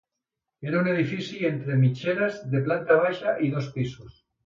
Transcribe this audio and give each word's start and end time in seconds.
Era 0.69 0.79
un 0.83 0.89
edifici 0.93 1.43
entre 1.51 1.79
mitgeres 1.83 2.43
de 2.57 2.65
planta 2.71 3.01
baixa 3.07 3.39
i 3.51 3.55
dos 3.59 3.73
pisos. 3.81 4.23